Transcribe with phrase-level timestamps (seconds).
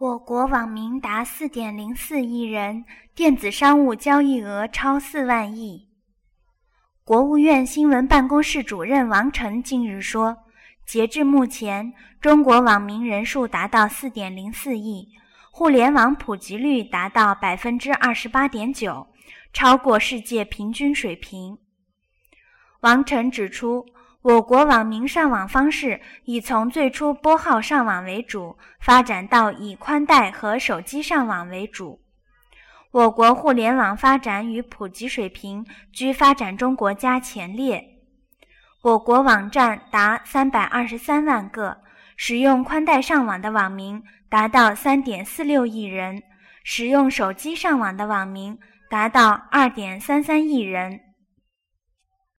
[0.00, 5.90] 我国网民达四点零四亿人，电子商务交易额超四万亿。
[7.04, 10.38] 国务院新闻办公室主任王晨近日说，
[10.86, 15.06] 截至目前，中国网民人数达到四点零四亿，
[15.52, 19.06] 互联网普及率达到百分之二十八点九，
[19.52, 21.58] 超过世界平均水平。
[22.80, 23.84] 王晨指出。
[24.22, 32.02] 我国网民上网方式已从最初拨号上网为主，发展到以宽带和手机上网为主。
[32.90, 37.82] 我国互联网发展与普及水平居发展中国家前列。
[38.82, 41.78] 我国网站达三百二十三万个，
[42.16, 46.22] 使用宽带上网的网民达到三点四六亿人，
[46.62, 48.58] 使用手机上网的网民
[48.90, 51.00] 达到二点三三亿人。